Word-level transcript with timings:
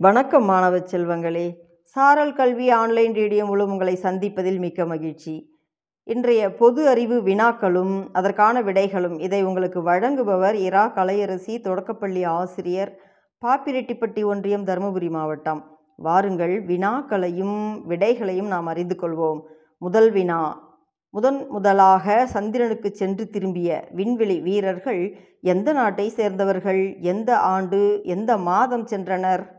வணக்கம் 0.00 0.44
மாணவ 0.44 0.76
செல்வங்களே. 0.76 1.54
சாரல் 1.82 2.32
கல்வி 2.32 2.70
ஆன்லைன் 2.70 3.14
ரேடியோ 3.14 3.44
மூலம் 3.44 3.70
உங்களை 3.70 3.98
சந்திப்பதில் 4.02 4.58
மிக்க 4.58 4.86
மகிழ்ச்சி. 4.86 5.58
இன்றைய 6.04 6.54
பொது 6.54 6.88
அறிவு 6.88 7.20
வினாக்களும் 7.20 8.06
அதற்கான 8.12 8.62
விடைகளும் 8.62 9.20
இதை 9.20 9.44
உங்களுக்கு 9.44 9.82
வழங்குபவர் 9.82 10.54
இரா. 10.54 10.92
கலையரசி 10.94 11.60
தொடக்கப்பள்ளி 11.60 12.24
ஆசிரியர் 12.24 13.00
பாப்பிரெட்டிப்பட்டி 13.46 14.24
ஒன்றியம் 14.24 14.64
தருமபுரி 14.64 15.10
மாவட்டம். 15.10 15.78
வாருங்கள் 15.96 16.64
வினாக்களையும் 16.64 17.86
விடைகளையும் 17.86 18.46
நாம் 18.46 18.66
அறிந்து 18.66 18.96
கொள்வோம். 19.00 19.40
முதல் 19.78 20.10
வினா. 20.10 20.70
முதன் 21.10 21.46
முதலாக 21.48 22.26
சந்திரனுக்கு 22.26 22.90
சென்று 22.94 23.28
திரும்பிய 23.28 23.88
விண்வெளி 23.90 24.40
வீரர்கள் 24.40 25.16
எந்த 25.40 25.72
நாட்டை 25.72 26.08
சேர்ந்தவர்கள்? 26.08 26.96
எந்த 27.00 27.38
ஆண்டு? 27.38 28.00
எந்த 28.04 28.36
மாதம் 28.36 28.86
சென்றனர்? 28.86 29.56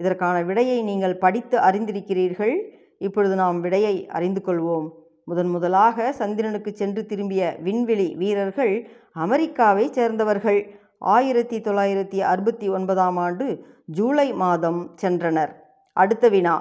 இதற்கான 0.00 0.42
விடையை 0.42 0.82
நீங்கள் 0.82 1.16
படித்து 1.16 1.58
அறிந்திருக்கிறீர்கள். 1.58 2.54
இப்பொழுது 2.98 3.34
நாம் 3.34 3.60
விடையை 3.60 3.94
அறிந்து 4.08 4.40
கொள்வோம். 4.46 4.88
முதன் 5.24 5.48
முதலாக 5.48 6.12
சந்திரனுக்கு 6.12 6.70
சென்று 6.74 7.06
திரும்பிய 7.06 7.56
விண்வெளி 7.62 8.14
வீரர்கள் 8.14 8.74
அமெரிக்காவை 9.12 9.92
சேர்ந்தவர்கள். 9.92 10.60
ஆயிரத்தி 10.98 11.58
தொள்ளாயிரத்தி 11.60 12.18
அறுபத்தி 12.18 12.68
ஒன்பதாம் 12.68 13.16
ஆண்டு 13.16 13.46
ஜூலை 13.86 14.32
மாதம் 14.32 14.80
சென்றனர். 15.02 15.52
அடுத்த 15.92 16.28
வினா 16.28 16.56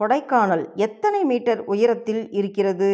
கொடைக்கானல் 0.00 0.64
எத்தனை 0.74 1.24
மீட்டர் 1.24 1.64
உயரத்தில் 1.64 2.22
இருக்கிறது? 2.30 2.92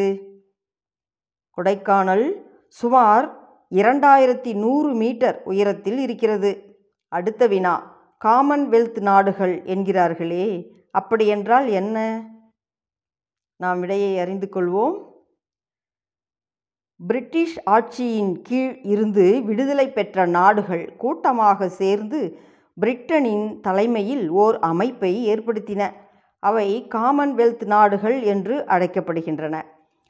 கொடைக்கானல் 1.57 2.27
சுமார் 2.69 3.27
இரண்டாயிரத்தி 3.71 4.53
நூறு 4.55 4.91
மீட்டர் 4.95 5.39
உயரத்தில் 5.45 5.99
இருக்கிறது. 5.99 6.51
அடுத்த 7.13 7.47
வினா 7.47 7.75
காமன்வெல்த் 8.25 9.01
நாடுகள் 9.01 9.63
என்கிறார்களே 9.63 10.71
அப்படியென்றால் 10.91 11.69
என்ன? 11.69 12.25
நாம் 13.57 13.81
விடையை 13.81 14.19
அறிந்து 14.19 14.49
கொள்வோம். 14.53 15.11
பிரிட்டிஷ் 17.07 17.59
ஆட்சியின் 17.67 18.43
கீழ் 18.43 18.79
இருந்து 18.83 19.43
விடுதலை 19.45 19.93
பெற்ற 19.93 20.27
நாடுகள் 20.27 20.97
கூட்டமாக 20.97 21.69
சேர்ந்து 21.69 22.39
பிரிட்டனின் 22.81 23.61
தலைமையில் 23.61 24.29
ஓர் 24.29 24.59
அமைப்பை 24.59 25.29
ஏற்படுத்தின. 25.29 25.93
அவை 26.39 26.89
காமன்வெல்த் 26.95 27.65
நாடுகள் 27.65 28.23
என்று 28.23 28.65
அழைக்கப்படுகின்றன. 28.65 29.63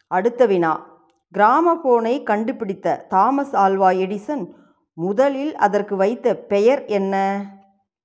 அடுத்த 0.07 0.47
வினா. 0.47 1.01
கிராமபோனை 1.35 2.23
கண்டுபிடித்த 2.23 3.07
தாமஸ் 3.09 3.57
ஆல்வா 3.57 3.91
எடிசன் 3.93 4.53
முதலில் 4.95 5.57
அதற்கு 5.57 5.97
வைத்த 5.97 6.37
பெயர் 6.37 6.85
என்ன? 6.85 7.45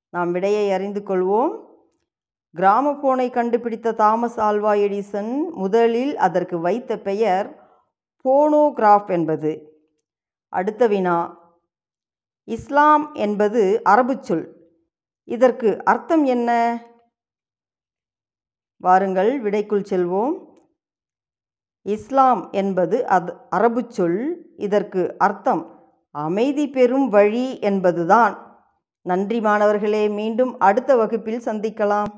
நாம் 0.09 0.31
விடையை 0.31 0.72
அறிந்து 0.72 1.02
கொள்வோம். 1.02 1.66
கிராமபோனை 2.55 3.31
கண்டுபிடித்த 3.31 3.91
தாமஸ் 3.91 4.39
ஆல்வா 4.39 4.73
எடிசன் 4.73 5.49
முதலில் 5.49 6.17
அதற்கு 6.17 6.59
வைத்த 6.59 6.99
பெயர் 6.99 7.69
போனோகிராஃப் 8.23 9.09
என்பது. 9.09 9.72
அடுத்த 10.49 10.88
வினா 10.88 11.45
இஸ்லாம் 12.44 13.14
என்பது 13.14 13.83
அரபு 13.83 14.17
சொல். 14.22 14.72
இதற்கு 15.23 15.83
அர்த்தம் 15.83 16.23
என்ன? 16.25 16.81
வாருங்கள் 18.77 19.42
விடைக்குள் 19.42 19.86
செல்வோம். 19.89 20.45
இஸ்லாம் 21.81 22.52
என்பது 22.52 23.08
அது 23.08 23.38
அரபு 23.49 23.86
சொல். 23.88 24.52
இதற்கு 24.58 25.16
அர்த்தம் 25.17 25.94
அமைதி 26.11 26.69
பெறும் 26.69 27.09
வழி 27.09 27.59
என்பதுதான். 27.59 28.46
நன்றி 29.09 29.39
மாணவர்களே 29.39 30.02
மீண்டும் 30.19 30.53
அடுத்த 30.67 30.91
வகுப்பில் 31.02 31.45
சந்திக்கலாம். 31.45 32.09